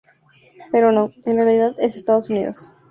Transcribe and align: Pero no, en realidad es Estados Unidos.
Pero 0.71 0.91
no, 0.91 1.07
en 1.27 1.35
realidad 1.37 1.75
es 1.77 1.95
Estados 1.95 2.31
Unidos. 2.31 2.73